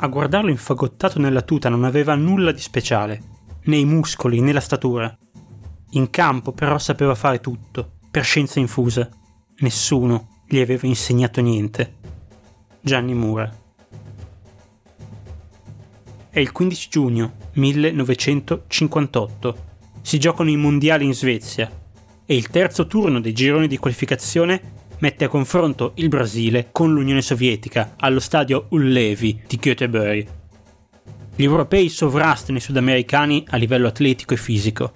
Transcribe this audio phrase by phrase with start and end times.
[0.00, 3.20] A guardarlo infagottato nella tuta non aveva nulla di speciale,
[3.64, 5.12] né i muscoli né la statura.
[5.92, 9.08] In campo però sapeva fare tutto, per scienza infusa.
[9.58, 11.96] Nessuno gli aveva insegnato niente.
[12.80, 13.52] Gianni Mura.
[16.30, 19.56] È il 15 giugno 1958.
[20.00, 21.68] Si giocano i mondiali in Svezia
[22.24, 27.22] e il terzo turno dei gironi di qualificazione mette a confronto il Brasile con l'Unione
[27.22, 30.26] Sovietica allo stadio Ullevi di Göteborg.
[31.36, 34.92] Gli europei sovrastano i sudamericani a livello atletico e fisico.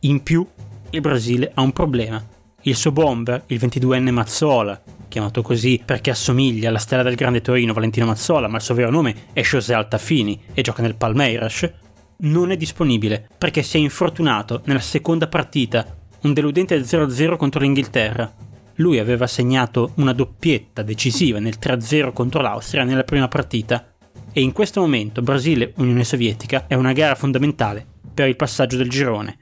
[0.00, 0.46] In più,
[0.90, 2.22] il Brasile ha un problema.
[2.62, 7.72] Il suo bomber, il 22enne Mazzola, chiamato così perché assomiglia alla stella del grande Torino
[7.72, 11.70] Valentino Mazzola, ma il suo vero nome è José Altafini e gioca nel Palmeiras,
[12.18, 15.86] non è disponibile perché si è infortunato nella seconda partita,
[16.22, 18.32] un deludente 0-0 contro l'Inghilterra.
[18.76, 23.94] Lui aveva segnato una doppietta decisiva nel 3-0 contro l'Austria nella prima partita
[24.32, 29.38] e in questo momento Brasile-Unione Sovietica è una gara fondamentale per il passaggio del girone.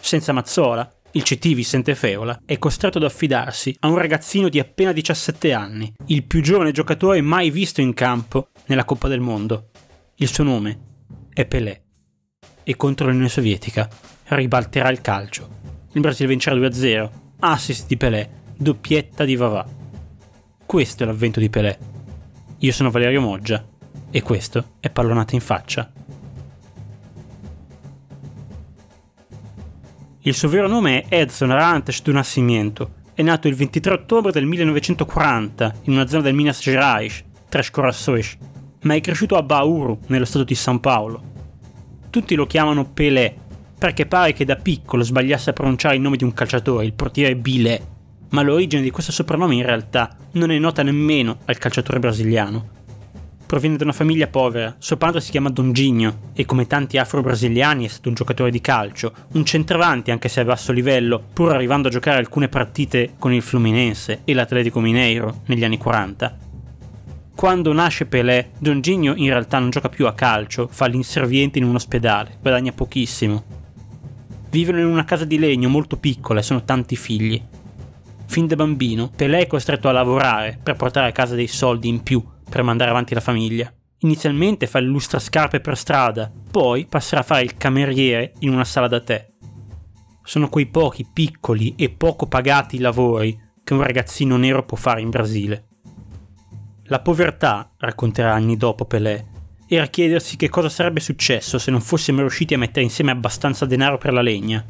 [0.00, 4.92] Senza Mazzola, il CT Vicente Feola è costretto ad affidarsi a un ragazzino di appena
[4.92, 9.70] 17 anni, il più giovane giocatore mai visto in campo nella Coppa del Mondo.
[10.16, 10.78] Il suo nome
[11.32, 11.82] è Pelé.
[12.62, 13.88] E contro l'Unione Sovietica
[14.28, 15.48] ribalterà il calcio.
[15.92, 19.66] Il Brasile vincerà 2-0, assist di Pelé doppietta di Vavà.
[20.64, 21.78] Questo è l'avvento di Pelé.
[22.58, 23.64] Io sono Valerio Moggia
[24.10, 25.92] e questo è Pallonata in faccia.
[30.20, 33.02] Il suo vero nome è Edson Arantes do Nascimento.
[33.12, 38.36] È nato il 23 ottobre del 1940 in una zona del Minas Gerais, Tres Corações,
[38.82, 41.32] ma è cresciuto a Bauru, nello stato di San Paolo.
[42.08, 43.36] Tutti lo chiamano Pelé,
[43.78, 47.36] perché pare che da piccolo sbagliasse a pronunciare il nome di un calciatore, il portiere
[47.36, 47.92] Bilé
[48.34, 52.82] ma l'origine di questo soprannome in realtà non è nota nemmeno al calciatore brasiliano.
[53.46, 57.84] Proviene da una famiglia povera, suo padre si chiama Don Gigno e come tanti afro-brasiliani
[57.84, 61.86] è stato un giocatore di calcio, un centravanti anche se a basso livello, pur arrivando
[61.86, 66.38] a giocare alcune partite con il Fluminense e l'Atletico Mineiro negli anni 40.
[67.36, 71.64] Quando nasce Pelé, Don Gigno in realtà non gioca più a calcio, fa l'inserviente in
[71.66, 73.44] un ospedale, guadagna pochissimo.
[74.50, 77.40] Vivono in una casa di legno molto piccola e sono tanti figli.
[78.26, 82.02] Fin da bambino, Pelé è costretto a lavorare per portare a casa dei soldi in
[82.02, 83.72] più per mandare avanti la famiglia.
[83.98, 88.88] Inizialmente fa il lustrascarpe per strada, poi passerà a fare il cameriere in una sala
[88.88, 89.26] da tè.
[90.22, 95.10] Sono quei pochi piccoli e poco pagati lavori che un ragazzino nero può fare in
[95.10, 95.66] Brasile.
[96.84, 99.26] La povertà, racconterà anni dopo Pelé,
[99.66, 103.96] era chiedersi che cosa sarebbe successo se non fossimo riusciti a mettere insieme abbastanza denaro
[103.96, 104.64] per la legna.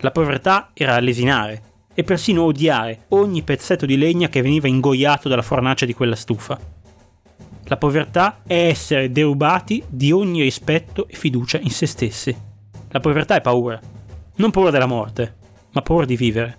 [0.00, 1.62] La povertà era lesinare,
[1.94, 6.58] e persino odiare ogni pezzetto di legna che veniva ingoiato dalla fornace di quella stufa.
[7.64, 12.36] La povertà è essere derubati di ogni rispetto e fiducia in se stessi.
[12.88, 13.80] La povertà è paura.
[14.36, 15.36] Non paura della morte,
[15.72, 16.58] ma paura di vivere.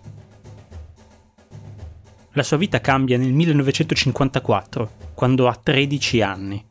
[2.31, 6.66] La sua vita cambia nel 1954, quando ha 13 anni.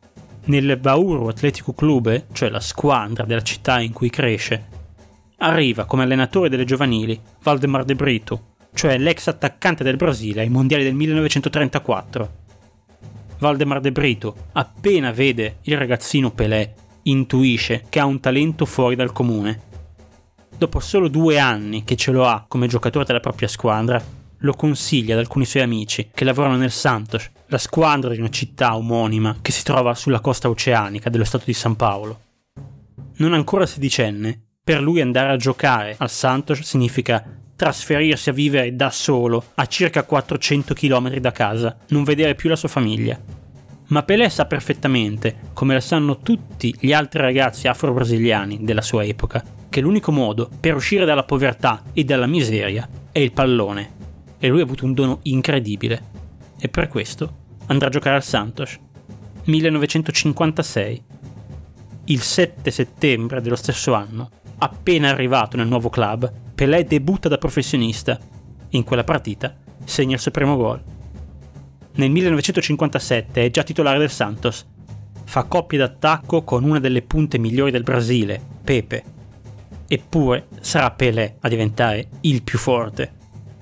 [0.46, 4.68] Nel Bauru Atletico Clube, cioè la squadra della città in cui cresce,
[5.38, 10.84] arriva come allenatore delle giovanili Valdemar De Brito, cioè l'ex attaccante del Brasile ai mondiali
[10.84, 12.42] del 1934.
[13.38, 19.12] Valdemar De Brito, appena vede il ragazzino Pelé, intuisce che ha un talento fuori dal
[19.12, 19.72] comune.
[20.56, 24.02] Dopo solo due anni che ce lo ha come giocatore della propria squadra,
[24.38, 28.76] lo consiglia ad alcuni suoi amici che lavorano nel Santos, la squadra di una città
[28.76, 32.20] omonima che si trova sulla costa oceanica dello stato di San Paolo.
[33.16, 38.90] Non ancora sedicenne, per lui andare a giocare al Santos significa trasferirsi a vivere da
[38.90, 43.18] solo a circa 400 km da casa, non vedere più la sua famiglia.
[43.88, 49.44] Ma Pelé sa perfettamente, come lo sanno tutti gli altri ragazzi afro-brasiliani della sua epoca,
[49.68, 53.92] che l'unico modo per uscire dalla povertà e dalla miseria è il pallone.
[54.38, 56.02] E lui ha avuto un dono incredibile.
[56.58, 58.78] E per questo andrà a giocare al Santos.
[59.44, 61.04] 1956.
[62.06, 68.16] Il 7 settembre dello stesso anno, appena arrivato nel nuovo club, Pelé debutta da professionista
[68.70, 70.82] in quella partita segna il suo primo gol.
[71.96, 74.66] Nel 1957 è già titolare del Santos.
[75.24, 79.04] Fa coppia d'attacco con una delle punte migliori del Brasile, Pepe.
[79.88, 83.12] Eppure sarà Pelé a diventare il più forte.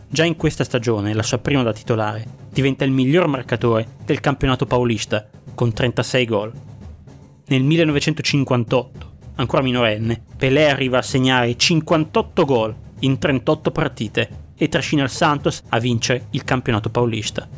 [0.09, 4.67] Già in questa stagione, la sua prima da titolare, diventa il miglior marcatore del campionato
[4.67, 6.53] paulista, con 36 gol.
[7.47, 15.03] Nel 1958, ancora minorenne, Pelé arriva a segnare 58 gol in 38 partite e trascina
[15.03, 17.49] il Santos a vincere il campionato paulista.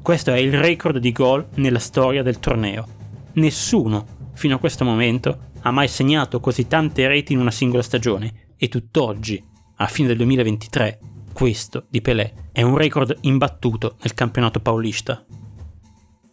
[0.00, 2.86] Questo è il record di gol nella storia del torneo.
[3.34, 8.54] Nessuno, fino a questo momento, ha mai segnato così tante reti in una singola stagione
[8.56, 9.42] e tutt'oggi,
[9.76, 10.98] a fine del 2023,
[11.32, 15.24] questo di Pelé è un record imbattuto nel campionato paulista.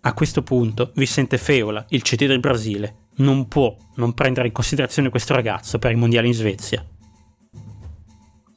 [0.02, 5.10] A questo punto Vicente Feola, il CT del Brasile, non può non prendere in considerazione
[5.10, 6.86] questo ragazzo per i mondiali in Svezia.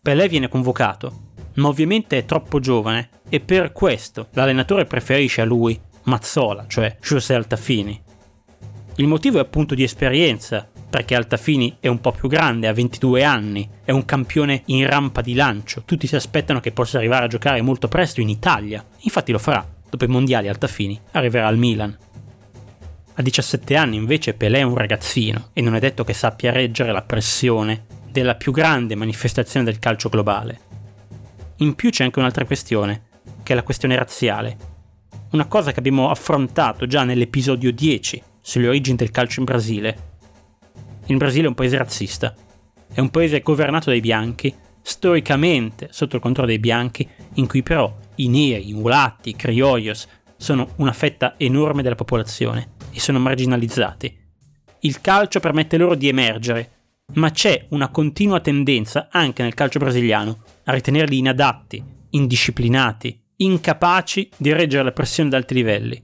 [0.00, 5.78] Pelé viene convocato, ma ovviamente è troppo giovane e per questo l'allenatore preferisce a lui
[6.04, 8.00] Mazzola, cioè José Altafini.
[8.96, 13.22] Il motivo è appunto di esperienza, perché Altafini è un po' più grande, ha 22
[13.22, 17.28] anni, è un campione in rampa di lancio, tutti si aspettano che possa arrivare a
[17.28, 21.96] giocare molto presto in Italia, infatti lo farà, dopo i mondiali Altafini arriverà al Milan.
[23.18, 26.92] A 17 anni invece Pelé è un ragazzino e non è detto che sappia reggere
[26.92, 30.60] la pressione della più grande manifestazione del calcio globale.
[31.56, 33.06] In più c'è anche un'altra questione,
[33.42, 34.56] che è la questione razziale.
[35.32, 39.98] Una cosa che abbiamo affrontato già nell'episodio 10 sulle origini del calcio in Brasile.
[41.06, 42.32] Il Brasile è un paese razzista.
[42.92, 47.92] È un paese governato dai bianchi, storicamente sotto il controllo dei bianchi, in cui però
[48.14, 50.06] i neri, i mulatti, i criollos
[50.36, 54.16] sono una fetta enorme della popolazione e sono marginalizzati.
[54.80, 56.70] Il calcio permette loro di emergere,
[57.14, 64.52] ma c'è una continua tendenza anche nel calcio brasiliano a ritenerli inadatti, indisciplinati, incapaci di
[64.52, 66.02] reggere la pressione ad alti livelli.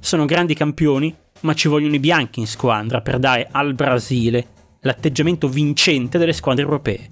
[0.00, 4.46] Sono grandi campioni, ma ci vogliono i bianchi in squadra per dare al Brasile
[4.80, 7.08] l'atteggiamento vincente delle squadre europee.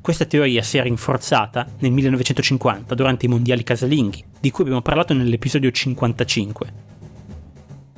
[0.00, 5.14] Questa teoria si è rinforzata nel 1950 durante i mondiali casalinghi, di cui abbiamo parlato
[5.14, 6.85] nell'episodio 55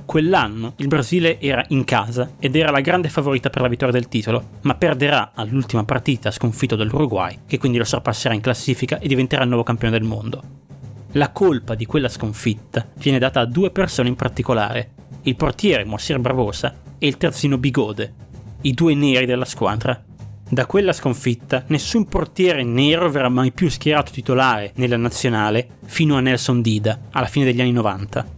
[0.08, 4.08] quell'anno il Brasile era in casa ed era la grande favorita per la vittoria del
[4.08, 9.42] titolo, ma perderà all'ultima partita sconfitto dall'Uruguay, che quindi lo sorpasserà in classifica e diventerà
[9.42, 10.42] il nuovo campione del mondo.
[11.12, 14.92] La colpa di quella sconfitta viene data a due persone in particolare,
[15.24, 18.14] il portiere Mossir Bravosa e il terzino Bigode,
[18.62, 20.02] i due neri della squadra.
[20.48, 26.20] Da quella sconfitta nessun portiere nero verrà mai più schierato titolare nella nazionale fino a
[26.20, 28.36] Nelson Dida, alla fine degli anni 90.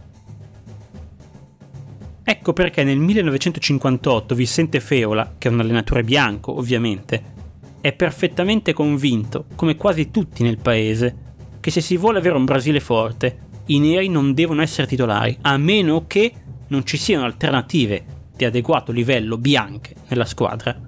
[2.23, 7.39] Ecco perché nel 1958 Vicente Feola, che è un allenatore bianco ovviamente,
[7.81, 11.29] è perfettamente convinto, come quasi tutti nel paese,
[11.59, 15.57] che se si vuole avere un Brasile forte, i neri non devono essere titolari, a
[15.57, 16.31] meno che
[16.67, 18.03] non ci siano alternative
[18.35, 20.79] di adeguato livello bianche nella squadra.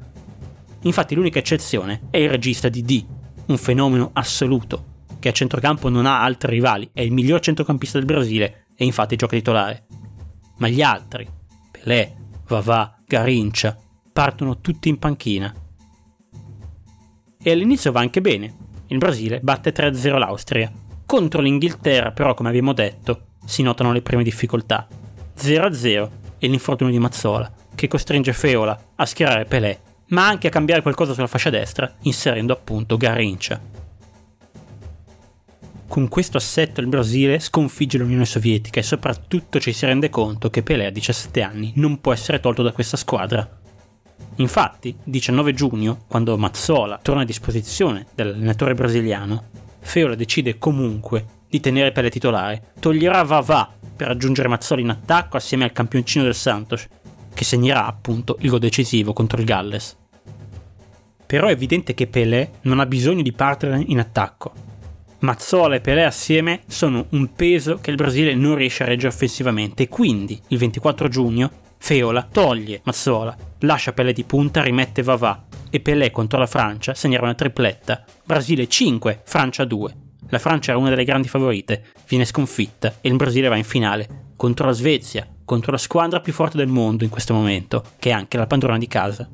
[0.82, 3.06] Infatti l'unica eccezione è il regista di D,
[3.48, 8.06] un fenomeno assoluto, che a centrocampo non ha altri rivali, è il miglior centrocampista del
[8.06, 9.83] Brasile e infatti gioca titolare
[10.64, 11.28] ma gli altri,
[11.72, 12.16] Pelé,
[12.48, 13.78] Vavà, Garincia,
[14.14, 15.54] partono tutti in panchina.
[17.38, 18.56] E all'inizio va anche bene.
[18.88, 20.72] Il Brasile batte 3-0 l'Austria.
[21.06, 24.88] Contro l'Inghilterra, però, come abbiamo detto, si notano le prime difficoltà.
[25.38, 30.82] 0-0 e l'infortunio di Mazzola, che costringe Feola a schierare Pelé, ma anche a cambiare
[30.82, 33.60] qualcosa sulla fascia destra, inserendo appunto Garincia.
[35.94, 40.64] Con questo assetto il Brasile sconfigge l'Unione Sovietica e soprattutto ci si rende conto che
[40.64, 43.48] Pelé a 17 anni non può essere tolto da questa squadra.
[44.38, 49.50] Infatti, 19 giugno, quando Mazzola torna a disposizione dell'allenatore brasiliano,
[49.82, 55.66] Feola decide comunque di tenere Pelé titolare, toglierà Vavà per aggiungere Mazzola in attacco assieme
[55.66, 56.88] al campioncino del Santos,
[57.36, 59.96] che segnerà appunto il gol decisivo contro il Galles.
[61.24, 64.72] Però è evidente che Pelé non ha bisogno di partner in attacco,
[65.24, 69.88] Mazzola e Pelé assieme sono un peso che il Brasile non riesce a reggere offensivamente
[69.88, 76.12] quindi il 24 giugno Feola toglie Mazzola, lascia Pelé di punta, rimette Vavà e Pelé
[76.12, 78.04] contro la Francia segnerà una tripletta.
[78.26, 79.96] Brasile 5, Francia 2.
[80.28, 84.32] La Francia era una delle grandi favorite, viene sconfitta e il Brasile va in finale
[84.36, 88.14] contro la Svezia, contro la squadra più forte del mondo in questo momento, che è
[88.14, 89.30] anche la padrona di casa.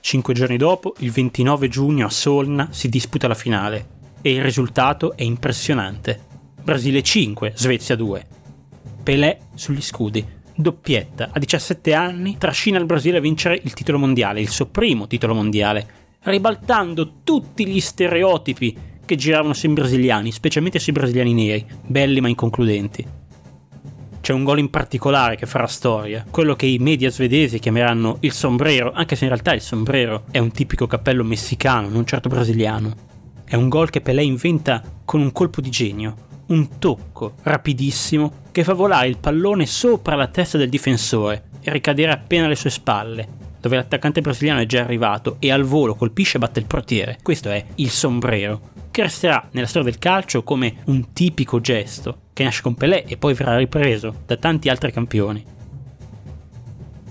[0.00, 5.16] Cinque giorni dopo, il 29 giugno a Solna, si disputa la finale e il risultato
[5.16, 6.20] è impressionante.
[6.62, 8.26] Brasile 5, Svezia 2.
[9.02, 14.40] Pelé sugli scudi, doppietta, a 17 anni trascina il Brasile a vincere il titolo mondiale,
[14.40, 15.86] il suo primo titolo mondiale,
[16.22, 23.06] ribaltando tutti gli stereotipi che giravano sui brasiliani, specialmente sui brasiliani neri, belli ma inconcludenti.
[24.20, 28.32] C'è un gol in particolare che farà storia, quello che i media svedesi chiameranno il
[28.32, 33.07] sombrero, anche se in realtà il sombrero è un tipico cappello messicano, non certo brasiliano.
[33.48, 38.62] È un gol che Pelé inventa con un colpo di genio, un tocco rapidissimo che
[38.62, 43.26] fa volare il pallone sopra la testa del difensore e ricadere appena alle sue spalle,
[43.58, 47.16] dove l'attaccante brasiliano è già arrivato e al volo colpisce e batte il portiere.
[47.22, 52.44] Questo è il sombrero, che resterà nella storia del calcio come un tipico gesto che
[52.44, 55.42] nasce con Pelé e poi verrà ripreso da tanti altri campioni.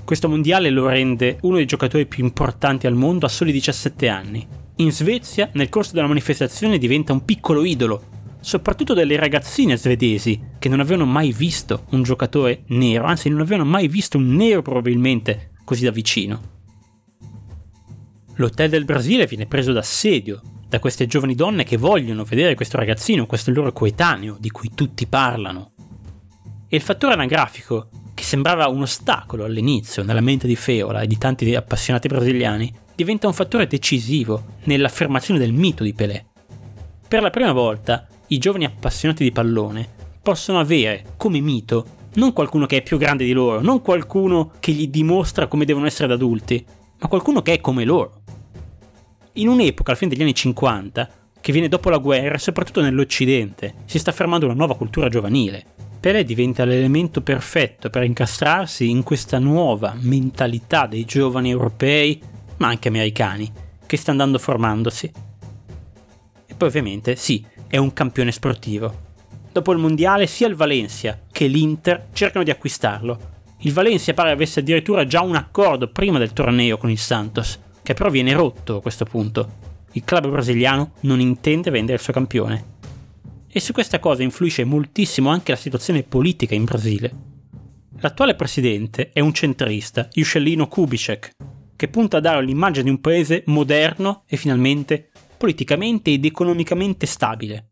[0.05, 4.47] Questo mondiale lo rende uno dei giocatori più importanti al mondo a soli 17 anni.
[4.79, 8.03] In Svezia, nel corso della manifestazione, diventa un piccolo idolo,
[8.41, 13.67] soprattutto delle ragazzine svedesi che non avevano mai visto un giocatore nero, anzi non avevano
[13.67, 16.55] mai visto un nero probabilmente così da vicino.
[18.35, 23.25] L'hotel del Brasile viene preso d'assedio da queste giovani donne che vogliono vedere questo ragazzino,
[23.25, 25.71] questo loro coetaneo di cui tutti parlano.
[26.67, 31.17] E il fattore anagrafico che sembrava un ostacolo all'inizio nella mente di Feola e di
[31.17, 36.25] tanti appassionati brasiliani, diventa un fattore decisivo nell'affermazione del mito di Pelé.
[37.07, 39.87] Per la prima volta, i giovani appassionati di pallone
[40.19, 41.85] possono avere come mito
[42.15, 45.85] non qualcuno che è più grande di loro, non qualcuno che gli dimostra come devono
[45.85, 46.65] essere da adulti,
[46.97, 48.21] ma qualcuno che è come loro.
[49.33, 53.99] In un'epoca, al fine degli anni 50, che viene dopo la guerra, soprattutto nell'Occidente, si
[53.99, 55.63] sta affermando una nuova cultura giovanile,
[55.99, 62.19] Pelé diventa l'elemento perfetto per incastrarsi in questa nuova mentalità dei giovani europei,
[62.57, 63.51] ma anche americani,
[63.85, 65.11] che sta andando formandosi.
[66.45, 69.05] E poi ovviamente sì, è un campione sportivo.
[69.51, 73.35] Dopo il mondiale sia il Valencia che l'Inter cercano di acquistarlo.
[73.59, 77.93] Il Valencia pare avesse addirittura già un accordo prima del torneo con il Santos, che
[77.93, 79.65] però viene rotto a questo punto.
[79.93, 82.75] Il club brasiliano non intende vendere il suo campione
[83.49, 87.15] e su questa cosa influisce moltissimo anche la situazione politica in Brasile.
[87.99, 91.31] L'attuale presidente è un centrista, Juscelino Kubitschek,
[91.77, 97.69] che punta a dare l'immagine di un paese moderno e finalmente politicamente ed economicamente stabile.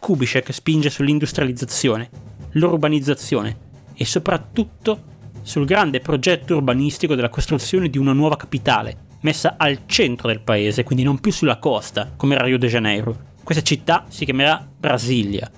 [0.00, 2.10] Kubitschek spinge sull'industrializzazione,
[2.52, 3.56] l'urbanizzazione
[3.94, 5.10] e soprattutto
[5.42, 10.82] sul grande progetto urbanistico della costruzione di una nuova capitale, messa al centro del paese,
[10.82, 15.50] quindi non più sulla costa, come era Rio de Janeiro, questa città si chiamerà Brasilia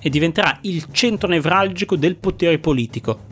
[0.00, 3.26] e diventerà il centro nevralgico del potere politico.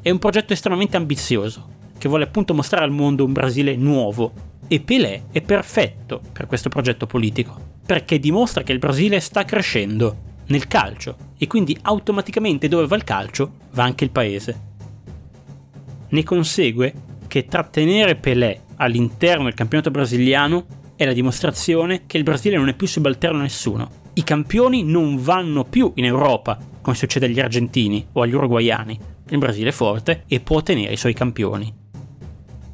[0.00, 4.32] È un progetto estremamente ambizioso, che vuole appunto mostrare al mondo un Brasile nuovo,
[4.68, 10.26] e Pelé è perfetto per questo progetto politico, perché dimostra che il Brasile sta crescendo
[10.46, 14.66] nel calcio e quindi automaticamente dove va il calcio va anche il paese.
[16.08, 16.92] Ne consegue
[17.26, 20.64] che trattenere Pelé all'interno del campionato brasiliano
[20.96, 23.90] è la dimostrazione che il Brasile non è più subalterno a nessuno.
[24.14, 28.98] I campioni non vanno più in Europa, come succede agli argentini o agli uruguayani.
[29.28, 31.72] Il Brasile è forte e può ottenere i suoi campioni.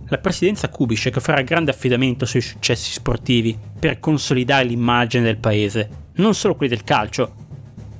[0.08, 6.34] La presidenza Kubitschek farà grande affidamento sui successi sportivi per consolidare l'immagine del paese, non
[6.34, 7.34] solo quelli del calcio.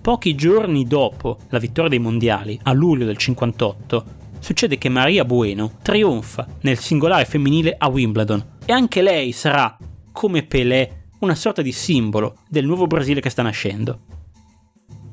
[0.02, 4.04] Pochi giorni dopo la vittoria dei mondiali, a luglio del 58,
[4.38, 9.74] succede che Maria Bueno trionfa nel singolare femminile a Wimbledon e anche lei sarà
[10.12, 14.00] come Pelé una sorta di simbolo del nuovo Brasile che sta nascendo.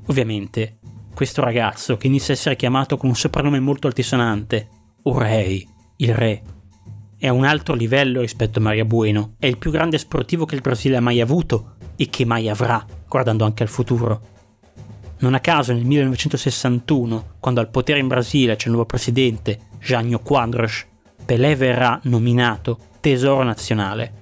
[0.07, 0.79] Ovviamente,
[1.13, 4.67] questo ragazzo, che inizia a essere chiamato con un soprannome molto altisonante,
[5.03, 5.65] O Rei,
[5.97, 6.41] il re,
[7.21, 10.55] è a un altro livello rispetto a Maria Bueno, è il più grande sportivo che
[10.55, 14.21] il Brasile ha mai avuto e che mai avrà, guardando anche al futuro.
[15.19, 20.17] Non a caso nel 1961, quando al potere in Brasile c'è il nuovo presidente, Jânio
[20.17, 20.83] Quadros,
[21.23, 24.13] Pelé verrà nominato tesoro nazionale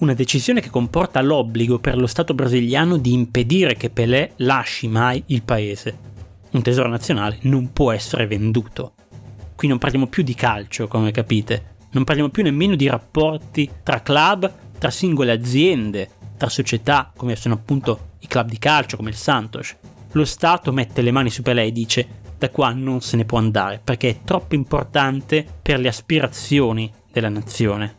[0.00, 5.22] una decisione che comporta l'obbligo per lo Stato brasiliano di impedire che Pelé lasci mai
[5.28, 5.98] il paese.
[6.50, 8.92] Un tesoro nazionale non può essere venduto.
[9.56, 14.02] Qui non parliamo più di calcio, come capite, non parliamo più nemmeno di rapporti tra
[14.02, 19.16] club, tra singole aziende, tra società, come sono appunto i club di calcio, come il
[19.16, 19.74] Santos.
[20.12, 23.38] Lo Stato mette le mani su Pelé e dice da qua non se ne può
[23.38, 27.96] andare perché è troppo importante per le aspirazioni della nazione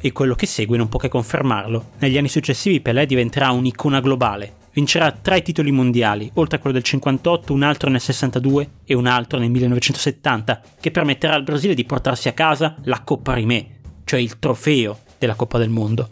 [0.00, 1.90] e quello che segue non può che confermarlo.
[1.98, 4.55] Negli anni successivi Pelé diventerà un'icona globale.
[4.76, 9.06] Vincerà tre titoli mondiali, oltre a quello del 58, un altro nel 62 e un
[9.06, 14.20] altro nel 1970, che permetterà al Brasile di portarsi a casa la Coppa Rimé, cioè
[14.20, 16.10] il trofeo della Coppa del Mondo.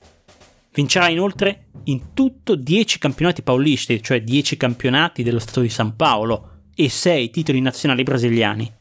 [0.72, 6.52] Vincerà inoltre in tutto 10 campionati paulisti, cioè 10 campionati dello Stato di San Paolo,
[6.74, 8.72] e 6 titoli nazionali brasiliani,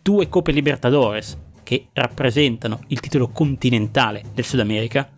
[0.00, 5.10] due Coppe Libertadores, che rappresentano il titolo continentale del Sud America,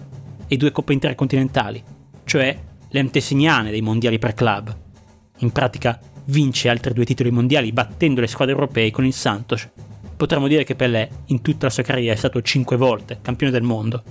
[0.48, 1.84] e due coppe intercontinentali,
[2.24, 4.76] cioè le antesignane dei mondiali per club.
[5.38, 9.68] In pratica vince altri due titoli mondiali battendo le squadre europee con il Santos.
[10.16, 13.62] Potremmo dire che Pelé in tutta la sua carriera è stato cinque volte campione del
[13.62, 14.02] mondo.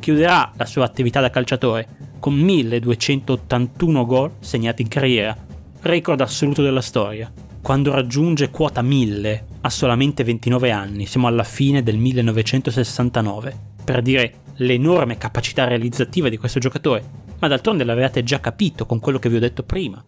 [0.00, 5.36] Chiuderà la sua attività da calciatore con 1281 gol segnati in carriera,
[5.82, 7.32] record assoluto della storia.
[7.62, 14.34] Quando raggiunge quota 1000 ha solamente 29 anni, siamo alla fine del 1969, per dire
[14.56, 19.36] l'enorme capacità realizzativa di questo giocatore, ma d'altronde l'avevate già capito con quello che vi
[19.36, 20.02] ho detto prima.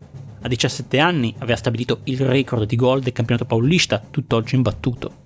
[0.44, 5.20] A 17 anni aveva stabilito il record di gol del campionato paulista, tutt'oggi imbattuto.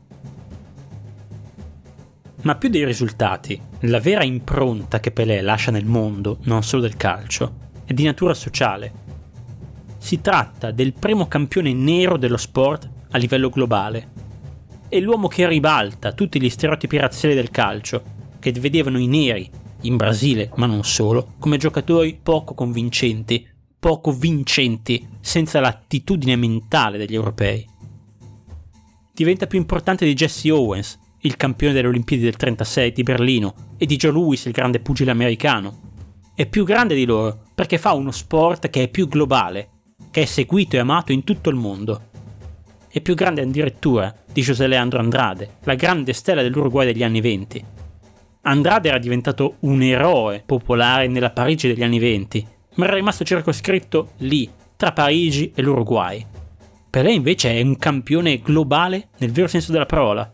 [2.42, 6.96] Ma più dei risultati, la vera impronta che Pelé lascia nel mondo, non solo del
[6.96, 9.04] calcio, è di natura sociale.
[9.98, 14.08] Si tratta del primo campione nero dello sport a livello globale.
[14.88, 18.02] È l'uomo che ribalta tutti gli stereotipi razziali del calcio,
[18.38, 19.50] che vedevano i neri,
[19.86, 23.46] in Brasile, ma non solo, come giocatori poco convincenti,
[23.78, 27.66] poco vincenti, senza l'attitudine mentale degli europei.
[29.12, 33.86] Diventa più importante di Jesse Owens, il campione delle Olimpiadi del 36 di Berlino, e
[33.86, 35.84] di Joe Louis, il grande pugile americano.
[36.34, 39.68] È più grande di loro perché fa uno sport che è più globale,
[40.10, 42.08] che è seguito e amato in tutto il mondo.
[42.88, 47.64] È più grande addirittura di José Leandro Andrade, la grande stella dell'Uruguay degli anni 20.
[48.48, 54.12] Andrade era diventato un eroe popolare nella Parigi degli anni 20, ma era rimasto circoscritto
[54.18, 56.24] lì, tra Parigi e l'Uruguay.
[56.88, 60.30] Pelé invece è un campione globale nel vero senso della parola,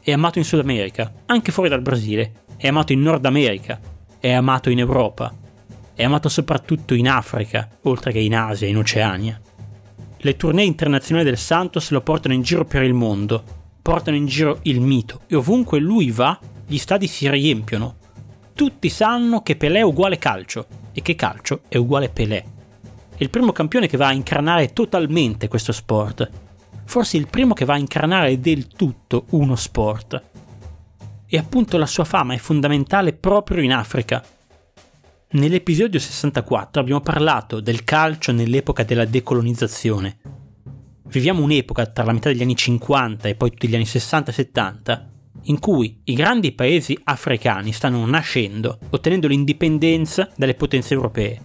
[0.00, 3.78] è amato in Sud America, anche fuori dal Brasile, è amato in Nord America,
[4.18, 5.32] è amato in Europa,
[5.94, 9.40] è amato soprattutto in Africa, oltre che in Asia e in Oceania.
[10.16, 13.44] Le tournée internazionali del Santos lo portano in giro per il mondo,
[13.80, 16.36] portano in giro il mito e ovunque lui va,
[16.68, 17.96] gli stadi si riempiono.
[18.54, 22.44] Tutti sanno che Pelé è uguale calcio e che calcio è uguale Pelé.
[23.16, 26.46] È il primo campione che va a incarnare totalmente questo sport
[26.88, 30.22] forse il primo che va a incarnare del tutto uno sport.
[31.26, 34.24] E appunto la sua fama è fondamentale proprio in Africa.
[35.32, 40.18] Nell'episodio 64 abbiamo parlato del calcio nell'epoca della decolonizzazione.
[41.04, 44.34] Viviamo un'epoca tra la metà degli anni 50 e poi tutti gli anni 60 e
[44.34, 45.10] 70
[45.44, 51.40] in cui i grandi paesi africani stanno nascendo, ottenendo l'indipendenza dalle potenze europee.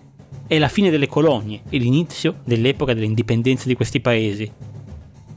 [0.48, 4.52] È la fine delle colonie e l'inizio dell'epoca dell'indipendenza di questi paesi,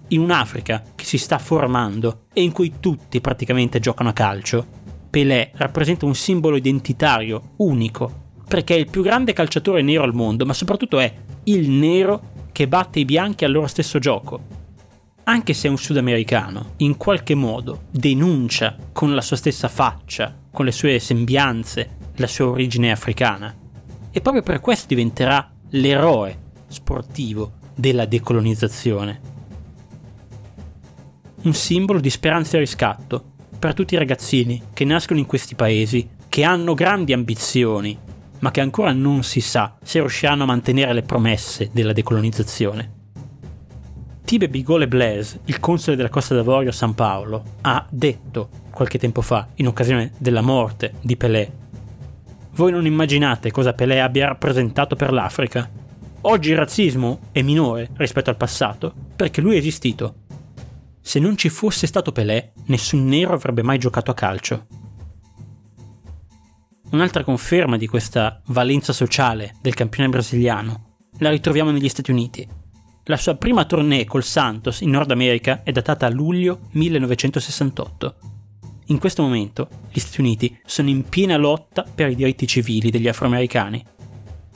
[0.08, 4.66] in un'Africa che si sta formando e in cui tutti praticamente giocano a calcio,
[5.10, 10.44] Pelé rappresenta un simbolo identitario unico, perché è il più grande calciatore nero al mondo,
[10.44, 11.12] ma soprattutto è
[11.44, 14.64] il nero che batte i bianchi al loro stesso gioco.
[15.28, 20.64] Anche se è un sudamericano, in qualche modo denuncia con la sua stessa faccia, con
[20.64, 23.54] le sue sembianze, la sua origine africana.
[24.10, 29.34] E proprio per questo diventerà l'eroe sportivo della decolonizzazione
[31.46, 33.24] un simbolo di speranza e riscatto
[33.58, 37.96] per tutti i ragazzini che nascono in questi paesi, che hanno grandi ambizioni,
[38.40, 42.95] ma che ancora non si sa se riusciranno a mantenere le promesse della decolonizzazione.
[44.26, 49.22] Tibe Bigole Blaise, il console della Costa d'Avorio a San Paolo, ha detto qualche tempo
[49.22, 51.52] fa, in occasione della morte di Pelé,
[52.54, 55.70] voi non immaginate cosa Pelé abbia rappresentato per l'Africa.
[56.22, 60.24] Oggi il razzismo è minore rispetto al passato perché lui è esistito
[61.06, 64.66] se non ci fosse stato Pelé, nessun nero avrebbe mai giocato a calcio.
[66.90, 72.65] Un'altra conferma di questa valenza sociale del campione brasiliano la ritroviamo negli Stati Uniti.
[73.08, 78.14] La sua prima tournée col Santos in Nord America è datata a luglio 1968.
[78.86, 83.06] In questo momento gli Stati Uniti sono in piena lotta per i diritti civili degli
[83.06, 83.84] afroamericani.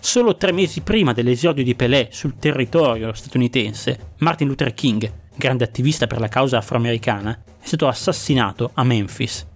[0.00, 6.08] Solo tre mesi prima dell'esordio di Pelé sul territorio statunitense, Martin Luther King grande attivista
[6.08, 9.46] per la causa afroamericana, è stato assassinato a Memphis.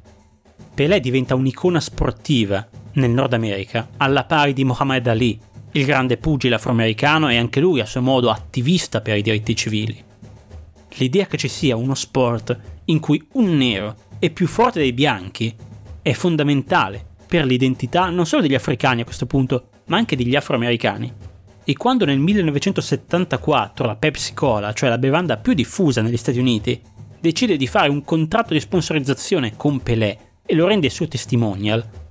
[0.72, 5.38] Pelé diventa un'icona sportiva nel Nord America, alla pari di Muhammad Ali,
[5.76, 10.02] il grande pugile afroamericano e anche lui a suo modo attivista per i diritti civili.
[10.96, 12.56] L'idea che ci sia uno sport
[12.86, 15.54] in cui un nero è più forte dei bianchi
[16.00, 21.12] è fondamentale per l'identità non solo degli africani a questo punto, ma anche degli afroamericani.
[21.64, 26.80] E quando nel 1974 la Pepsi Cola, cioè la bevanda più diffusa negli Stati Uniti,
[27.18, 32.03] decide di fare un contratto di sponsorizzazione con Pelé e lo rende suo testimonial,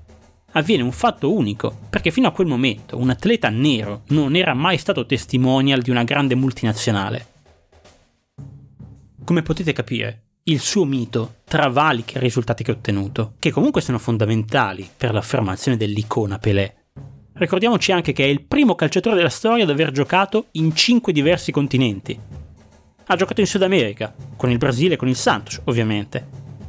[0.54, 4.78] avviene un fatto unico, perché fino a quel momento un atleta nero non era mai
[4.78, 7.28] stato testimonial di una grande multinazionale.
[9.24, 13.98] Come potete capire, il suo mito travalica i risultati che ha ottenuto, che comunque sono
[13.98, 16.76] fondamentali per l'affermazione dell'icona Pelé.
[17.36, 21.52] Ricordiamoci anche che è il primo calciatore della storia ad aver giocato in 5 diversi
[21.52, 22.20] continenti.
[23.06, 26.28] Ha giocato in Sud America, con il Brasile e con il Santos, ovviamente.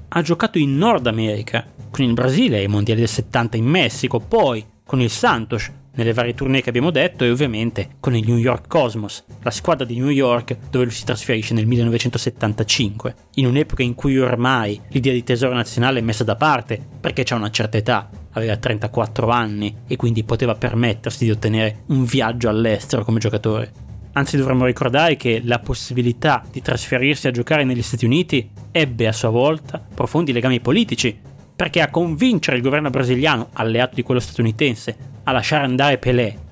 [0.08, 4.66] Ha giocato in Nord America, con il Brasile ai Mondiali del 70 in Messico, poi
[4.84, 8.66] con il Santos nelle varie tournée che abbiamo detto e ovviamente con il New York
[8.66, 13.94] Cosmos, la squadra di New York dove lui si trasferisce nel 1975, in un'epoca in
[13.94, 18.10] cui ormai l'idea di tesoro nazionale è messa da parte perché c'è una certa età,
[18.32, 23.70] aveva 34 anni e quindi poteva permettersi di ottenere un viaggio all'estero come giocatore.
[24.14, 29.12] Anzi dovremmo ricordare che la possibilità di trasferirsi a giocare negli Stati Uniti ebbe a
[29.12, 34.96] sua volta profondi legami politici, perché a convincere il governo brasiliano, alleato di quello statunitense,
[35.24, 36.44] a lasciare andare Pelé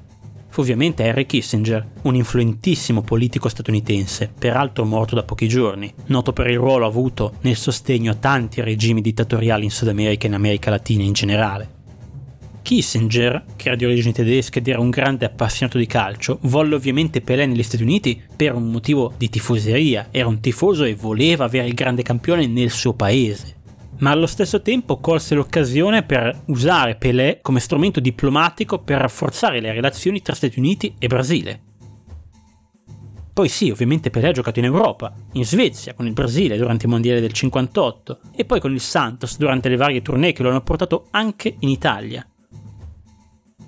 [0.53, 6.47] fu ovviamente Henry Kissinger, un influentissimo politico statunitense, peraltro morto da pochi giorni, noto per
[6.51, 10.69] il ruolo avuto nel sostegno a tanti regimi dittatoriali in Sud America e in America
[10.69, 11.81] Latina in generale.
[12.61, 17.23] Kissinger, che era di origini tedesche ed era un grande appassionato di calcio, volle ovviamente
[17.23, 21.67] Pelé negli Stati Uniti per un motivo di tifoseria, era un tifoso e voleva avere
[21.67, 23.61] il grande campione nel suo paese
[24.03, 29.73] ma allo stesso tempo colse l'occasione per usare Pelé come strumento diplomatico per rafforzare le
[29.73, 31.61] relazioni tra Stati Uniti e Brasile.
[33.33, 36.89] Poi sì, ovviamente Pelé ha giocato in Europa, in Svezia, con il Brasile durante i
[36.89, 40.63] mondiali del 58 e poi con il Santos durante le varie tournée che lo hanno
[40.63, 42.27] portato anche in Italia.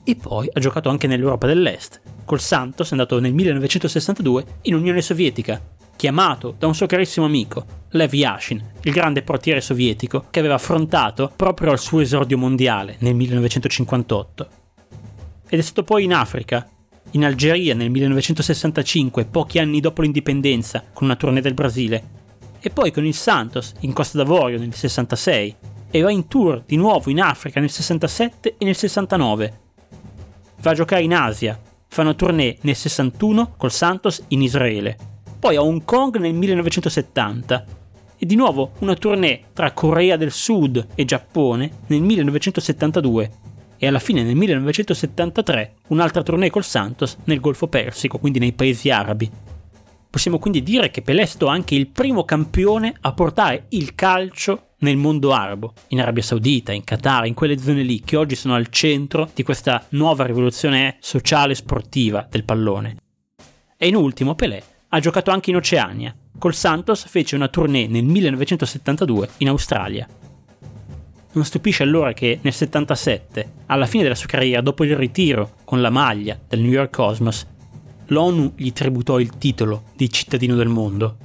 [0.02, 2.02] E poi ha giocato anche nell'Europa dell'Est.
[2.24, 5.62] Col Santos è andato nel 1962 in Unione Sovietica
[6.04, 11.32] chiamato da un suo carissimo amico, Lev Yashin, il grande portiere sovietico che aveva affrontato
[11.34, 14.48] proprio al suo esordio mondiale nel 1958.
[15.48, 16.68] Ed è stato poi in Africa,
[17.12, 22.04] in Algeria nel 1965, pochi anni dopo l'indipendenza, con una tournée del Brasile,
[22.60, 25.56] e poi con il Santos in Costa d'Avorio nel 66,
[25.90, 29.60] e va in tour di nuovo in Africa nel 67 e nel 69.
[30.60, 35.12] Va a giocare in Asia, fa una tournée nel 61 col Santos in Israele
[35.44, 37.64] poi a Hong Kong nel 1970
[38.16, 43.30] e di nuovo una tournée tra Corea del Sud e Giappone nel 1972
[43.76, 48.88] e alla fine nel 1973 un'altra tournée col Santos nel Golfo Persico, quindi nei paesi
[48.88, 49.30] arabi.
[50.08, 54.68] Possiamo quindi dire che Pelé è stato anche il primo campione a portare il calcio
[54.78, 58.54] nel mondo arabo, in Arabia Saudita, in Qatar, in quelle zone lì che oggi sono
[58.54, 62.96] al centro di questa nuova rivoluzione sociale e sportiva del pallone.
[63.76, 66.14] E in ultimo Pelé ha giocato anche in Oceania.
[66.38, 70.06] Col Santos fece una tournée nel 1972 in Australia.
[71.32, 75.80] Non stupisce allora che nel 77, alla fine della sua carriera, dopo il ritiro con
[75.80, 77.44] la maglia del New York Cosmos,
[78.06, 81.16] l'ONU gli tributò il titolo di cittadino del mondo.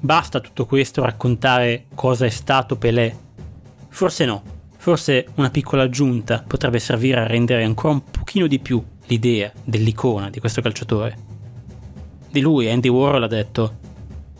[0.00, 3.14] Basta tutto questo raccontare cosa è stato Pelé?
[3.90, 4.42] Forse no,
[4.78, 10.30] forse una piccola aggiunta potrebbe servire a rendere ancora un pochino di più l'idea dell'icona
[10.30, 11.25] di questo calciatore.
[12.36, 13.78] Di lui Andy Warhol ha detto,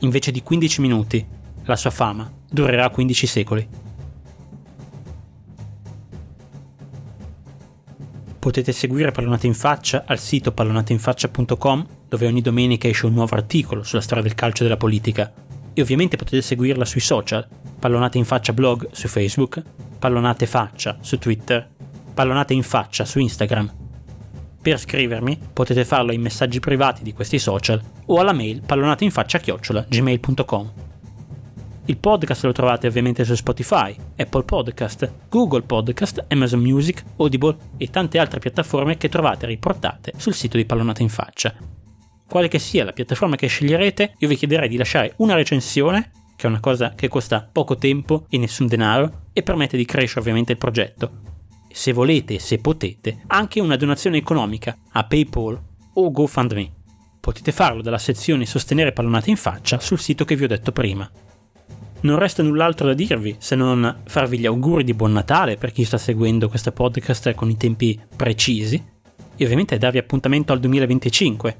[0.00, 1.26] invece di 15 minuti,
[1.64, 3.66] la sua fama durerà 15 secoli.
[8.38, 13.82] Potete seguire Pallonate in Faccia al sito pallonateinfaccia.com dove ogni domenica esce un nuovo articolo
[13.82, 15.32] sulla storia del calcio e della politica
[15.72, 19.62] e ovviamente potete seguirla sui social, Pallonate in Faccia blog su Facebook,
[19.98, 21.66] Pallonate Faccia su Twitter,
[22.12, 23.84] Pallonate in Faccia su Instagram
[24.66, 30.72] per scrivermi potete farlo ai messaggi privati di questi social o alla mail pallonateinfaccia-gmail.com.
[31.84, 37.90] Il podcast lo trovate ovviamente su Spotify, Apple Podcast, Google Podcast, Amazon Music, Audible e
[37.90, 41.54] tante altre piattaforme che trovate riportate sul sito di Pallonata in Faccia.
[42.28, 46.48] Quale che sia la piattaforma che sceglierete, io vi chiederei di lasciare una recensione, che
[46.48, 50.50] è una cosa che costa poco tempo e nessun denaro, e permette di crescere ovviamente
[50.50, 51.34] il progetto
[51.76, 55.60] se volete se potete, anche una donazione economica a PayPal
[55.92, 56.72] o GoFundMe.
[57.20, 61.08] Potete farlo dalla sezione Sostenere pallonate in faccia sul sito che vi ho detto prima.
[62.00, 65.84] Non resta null'altro da dirvi se non farvi gli auguri di buon Natale per chi
[65.84, 68.82] sta seguendo questo podcast con i tempi precisi
[69.36, 71.56] e ovviamente darvi appuntamento al 2025,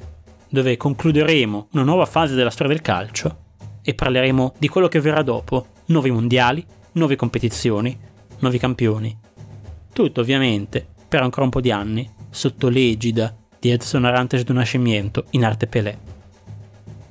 [0.49, 3.37] dove concluderemo una nuova fase della storia del calcio
[3.83, 7.97] e parleremo di quello che verrà dopo, nuovi mondiali, nuove competizioni,
[8.39, 9.25] nuovi campioni
[9.97, 15.25] tutto ovviamente, per ancora un po' di anni, sotto l'egida di Edson Arantes do Nascimento
[15.31, 15.99] in arte Pelé.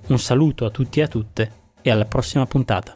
[0.05, 2.95] Un saluto a tutti e a tutte e alla prossima puntata.